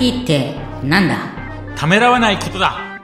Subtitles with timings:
[0.00, 1.18] IT ってなんだ？
[1.74, 3.00] ためらわないことだ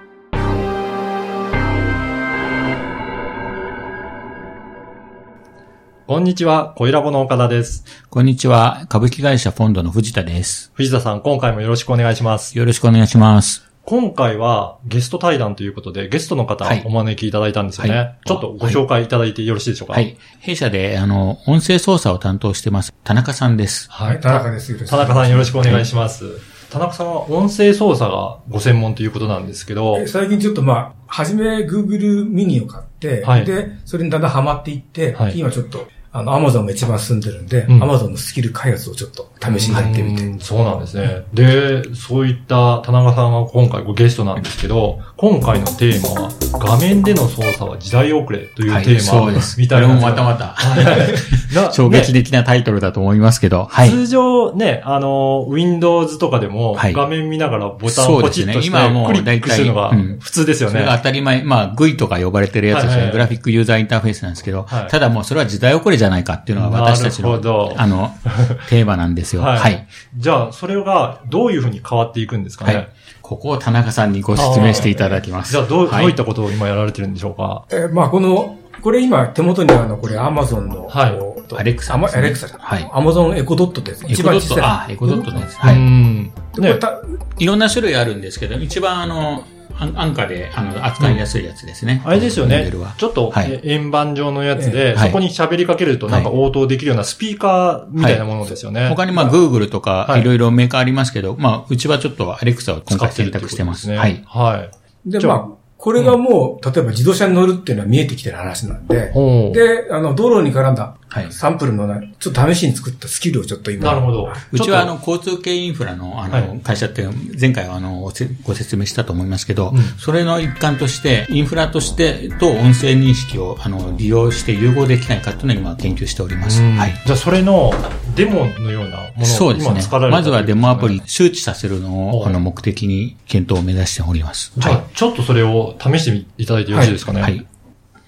[6.06, 7.84] こんにちは、小ラボの岡田です。
[8.10, 8.86] こんにちは。
[8.88, 10.70] 株式会社フォンドの藤田です。
[10.74, 12.56] 藤田さん、今回もよろしくお願いします。
[12.56, 13.68] よろしくお願いします。
[13.84, 17.96] 今回はゲスト対談ということで、ゲストの方はいお招きいただいたんですよね。
[17.96, 19.94] はいちょっとご紹介いただいてよろしいでしょうか？
[19.94, 20.16] はい。
[20.38, 23.90] 弊社で、あの、音声操作を担当してます、田中さんです。
[23.90, 24.20] はい。
[24.20, 24.86] 田中です。
[24.88, 26.53] 田中さんよろしくお願いします。
[26.74, 40.24] 田中さんは音声操作がご専門ということなんですけどえ、最近ちょっとまあ、はじめ Google ミニを買って、はいで、それにだんだんハマっていって、はい今ちょっと、あの、Amazon が一番進んでるんで、うん Amazon のスキル開発をちょっと試しにやってみて。
[40.24, 41.24] うんそうなんですね。
[41.32, 46.30] で、そういった田中さんが今回ごゲストなんですけど、今回のテーマは、
[46.64, 49.60] 画面での操作は時代遅れというはい、テーマ、そうです。
[49.60, 50.56] みたいなまたまた、
[51.54, 53.90] な衝撃的なタイトルだと思いますけど、はい。
[53.90, 60.86] 通常ね、あの、Windows とかでも、はい画面見ながらボタンをポチッとして、今はもうクリックするのが普通ですよそれね。
[60.86, 62.96] が当たり前、まあ、GUI とか呼ばれてるやつですよね。
[62.96, 67.34] はいはいグラフィックユーザーインターフェースなんですけど、はいただもうそれは時代遅れじゃないかっていうのが私たちの
[67.76, 68.12] あの、
[68.68, 69.42] テーマなんですよ。
[69.42, 69.86] はいはい。
[70.16, 72.74] じゃあ、それがどういうふうに変わっていくんですかね。
[72.74, 72.88] はい。
[73.24, 75.52] ここを田中さんにご説明していただきます。
[75.52, 77.64] じゃあどう、はいどういったことを今やられてるんでしょうか？
[77.70, 82.66] えーまあ、この、これ今手元にあるの、これ Amazon の、はいアレクサねアレクサじゃない。
[82.66, 84.00] はい Amazon エコドットってやつ。
[84.00, 85.58] エコドット、一番小さいあ、エコドットです。
[85.58, 85.76] はい。
[85.76, 86.22] うん。
[86.24, 86.32] ね。
[86.52, 87.00] これた
[87.38, 89.44] いろんな種類あるんですけど、一番あの、
[89.78, 92.02] 安安価で、あの、扱いやすいやつですね。
[92.04, 92.70] あれですよね。
[92.96, 98.88] ちょっと、はいえ円盤状のやつで、ええそこに喋りかけるとなんか応答できるようなスピーカーみたいなものですよね。
[98.88, 103.88] 他にまあ、Google とかは、いいろいろメーカーありますけど、まあ、うちはちょっとアレクサを今回選択してます。
[103.88, 103.96] ね。
[103.96, 104.22] はい。
[104.26, 104.68] は
[105.06, 105.10] い。
[105.10, 109.12] で、まあ、これがもう、例えば自動車に乗るっていうのは見えてきてる話なんで、
[109.52, 113.84] で、あの、道路に絡んだはいサンプルのな、ちょっと試しに作ったスキルをちょっと今。
[113.84, 114.32] なるほど。
[114.50, 117.06] うちはあの、交通系インフラの、あはいの、会社って、
[117.40, 118.12] 前回はあの、
[118.42, 126.60] ご説明したと思いますけどうん、それの一環として、インフラとして、と音声認識を、あの、利用して融合できないかっていうのを今研究しております。
[126.60, 126.94] うんはい。
[127.06, 127.72] じゃあ、それの
[128.16, 134.50] デモのようなものをそうですねまずはデモアプリ周知させるのを、はいあの、目的に検討を目指しております。
[134.50, 134.74] とですね。
[134.74, 137.22] じゃあ、ちょっとそれを試してみいただいてよろしいですかね。
[137.22, 137.46] はい。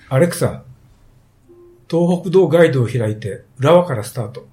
[0.08, 0.62] アレクサ、
[1.88, 4.48] 東北道ガイドを開いて、浦和からスタート。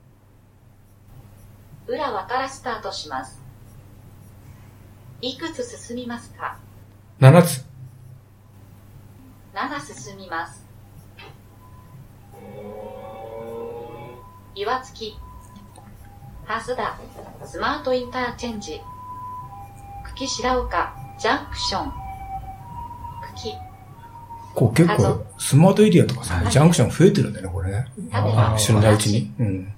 [1.88, 3.42] 浦和からスタートします。
[5.22, 6.60] いくつ進みますか
[7.20, 7.66] ？7つ。
[9.56, 10.64] ?7 進みます。
[14.54, 15.18] 岩槻、
[16.46, 17.00] 蓮田、
[17.46, 18.80] スマートインターチェンジ、
[20.06, 22.03] 久喜白岡、ジャンクション、
[24.56, 27.88] こう結構、スマートエリアとかさ、はいジャンクション増えてるんだよね、これね。
[28.58, 29.32] 知らないうちに。
[29.40, 29.74] うん。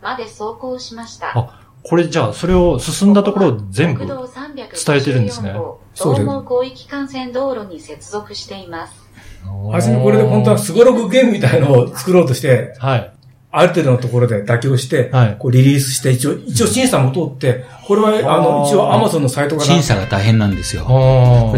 [0.00, 1.36] まで走行しました。
[1.36, 4.08] あこれじゃあ、それを進んだところを全部国。
[4.08, 9.06] 道354伝えてるんですね号そうです東毛広域幹線道路に接続しています。
[9.44, 13.15] はじめこれで本当はスゴログゲームみたいのを作ろうとして、はい。
[13.58, 15.36] ある程度のところで妥協して、はい。
[15.38, 19.66] こうリリースして、一応、一応審査も通って、これは、あの、一応 Amazon のサイトから。
[19.66, 20.84] 審査が大変なんですよ。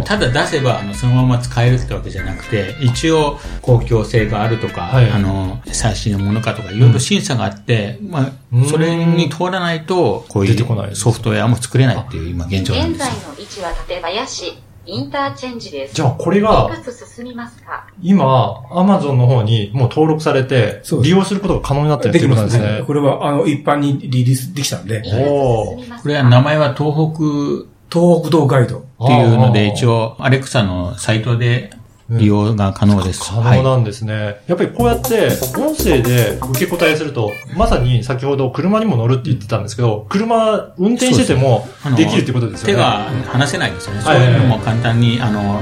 [0.04, 5.10] ただ出せばあのそのまま使えるってわけじゃなくて一応公共性があるとか、はい。
[5.10, 8.62] あの最新のものかとかいろいろ審査があって、まうん。
[8.62, 13.32] あ、それに通らないとこうい出てこないうソフトウェアも作れないっていう今現状なん現在ですよ。
[13.32, 15.94] の位置は館林、インターチェンジです。
[15.94, 17.86] じゃあ、これがい、くつ進みますか？
[18.02, 22.64] 今、アマゾンの方にもう登録されて利用することが可能になってるってことなんですね。
[22.64, 22.86] ますね。
[22.86, 28.78] これは、あの、一般にリリースできたんで、おこれは名前は東北東北道ガイド。
[29.00, 31.70] っていうので一応アレクサのサイトで
[32.10, 33.20] 利用が可能です。
[33.20, 34.40] 可能なんですね。
[34.46, 42.72] やっぱりこうやって、音声で受け答えすると、まさに先ほど車にも乗るって言ってたんですけど、車運転しててもできるってことですよね。
[42.74, 44.00] 手が離せないですよね。
[44.00, 45.60] そうはいいうのも簡単に、あの、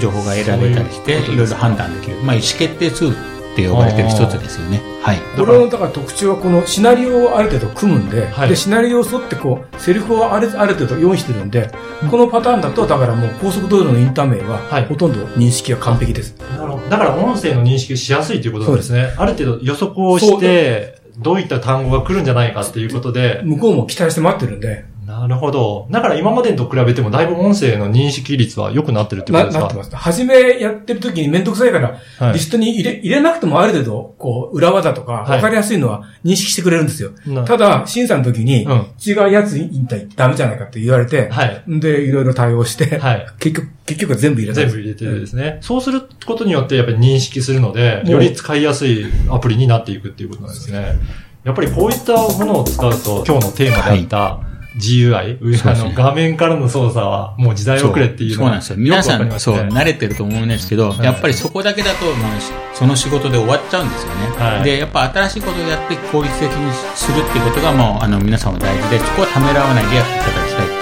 [0.00, 2.16] 情報が得られたりして、いろいろ判断できる。
[2.22, 3.14] まあ、意思決定ツール
[3.52, 4.93] って呼ばれてる一つですよね。
[5.04, 5.18] はい。
[5.36, 11.70] これの、だから特徴はこのシナリオをある程度組むんで、はいで、シナリオを沿ってこう、セリフをあるある程度用意してるんで、
[12.10, 16.34] このパターンだと、だからもう高速道路のインター名は、はいほとんど認識が完璧です。
[16.56, 19.12] なるほどだから音声の認識しやすいということなんですね。
[19.18, 24.86] ある程度予測をして、どういった単語が来るんじゃないかっていうことで、向こうも期待して待ってるんで、
[25.20, 25.86] なるほど。
[25.90, 29.60] だから今までと比べてもだいぶ音声の認識率は良くなってるってことですか？
[29.60, 29.96] ななってます。
[29.96, 37.12] 初めやってる時にめんどくさいから、はいリストに入れ入れなくてもある程度、こう、裏技とか、はいわかりやすいのは認識してくれるんですよ。
[37.26, 41.62] なただ、審査の時に、うん違うやつ引退ダメじゃないかって言われて、はい。
[41.66, 43.26] で、いろいろ対応して、はい。
[43.38, 45.58] 結局、結局は全部入れたんです全部入れてですね。
[45.60, 50.98] そうすることによってやっぱり認識するので、より使いやすいアプリになっていくっていうことなんですね。
[51.44, 54.40] やっぱりこういったものを使うと、今日のテーマであった、
[54.76, 58.76] GUI、上あの画面からの操作はもう時代遅れっていうのがそうなんですよ。
[58.78, 62.40] 皆さん、そう、ね慣れてると思うんですけど、はいやっぱりそこだけだと、まあ、
[62.74, 64.26] その仕事で終わっちゃうんですよね。
[64.36, 70.73] はいで、やっぱ新しいことをやって効率的にするっていうことが、もう、あの、皆さんも大事で、そこはためらわないでやっていただきたい。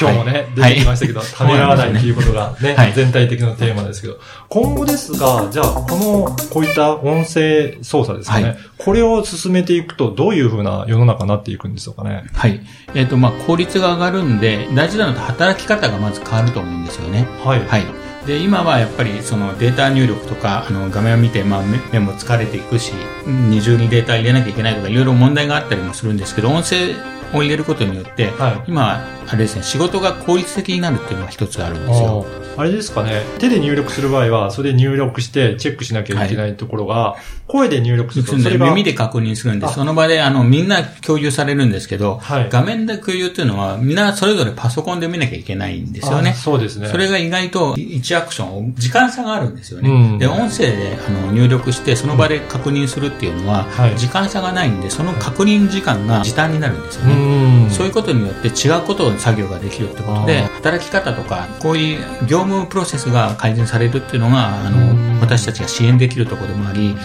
[0.00, 12.24] 今日もね、はい出てきましたけど、ためらわないっていうことがね、はい全体的なテーマですけど、今後ですが、じゃあ、この、こういった音声操作ですかね、はいこれを進めていくと、どういうふうな世の中になっていくんでしょうかね。
[12.34, 12.60] はい。
[12.94, 17.26] えっ、と、まあ、効率が上がるんで、大事なのは働き方がまず変わると思うんですよね。
[17.42, 17.66] はい。
[17.66, 17.84] はい。
[18.26, 22.92] で、今はやっぱりそのデータ入力とか、あの画面を見て、まあ目目も疲れていくし、
[23.26, 26.94] 二重にデータ入れなきゃいけないとか、いろいろ問題があったりもするんですけど、音声
[27.32, 32.26] を入れることによって、はい今、あれですね、仕事が効率的になるっていうのが一つあるんですよ。
[32.58, 46.32] あれですかね、手で入力する場合は、それで入力してチェックしなきゃいけないところが、声で入力すると、それが、耳で確認するんで、あその場であのみんな共有されるんですけど、はい画面で共有っていうのはみんなそれぞれパソコンで見なきゃいけないんですよあね。
[46.32, 46.88] そうですね。
[46.88, 49.90] それが意外と1アクション、時間差があるんですよね。
[49.90, 57.66] うんで、音声であの入力してその場で確認するっていうのは、はい時間差がないんで、その確認時間が時短になるんですようね。
[57.66, 57.70] ん。
[57.70, 65.14] そういうことによって違うことを作業ができるってことで、あ働き方とか、こういう業務プロセスが改善されるっていうのが、あうん。
[65.14, 66.96] の、私たちが支援できるところでもあり、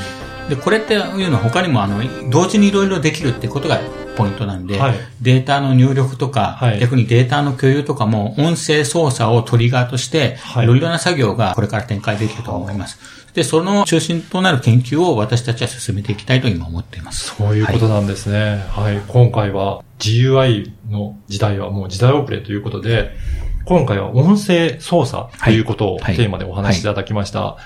[0.49, 3.79] で、これっていうのは他にもあの、同時にいろいろできるってことが
[4.15, 12.99] ポイントなんで、はいデータの入力とか、はい逆にデータの共有とかも音声操作をトリガーとして、はいいろいろな作業がこれから展開できると思います。
[13.33, 17.35] で、その中心となる研究を私たちは進めていきたいと今思っています。
[17.35, 18.65] そういうことなんですね。
[18.69, 19.01] はい。
[19.07, 23.11] 今回は GUI の時代はもう時代遅れということで、
[23.65, 27.57] 今回は音声操作ということをはいテーマでお話しいただきました。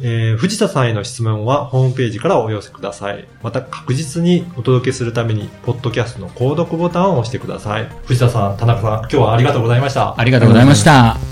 [0.00, 3.26] えー藤田さんへの質問はホームページからお寄せください。
[3.42, 7.88] また確実にお届けするために、ポッドキャストの購読ボタンを押してください。
[8.06, 10.14] 藤田さん、田中さん、今日はありがとうございました。
[10.18, 11.27] ありがとうございました。